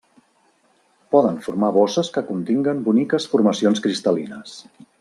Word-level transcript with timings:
Poden 1.15 1.37
formar 1.47 1.69
bosses 1.75 2.09
que 2.15 2.23
continguen 2.31 2.81
boniques 2.89 3.29
formacions 3.35 3.85
cristal·lines. 3.87 4.57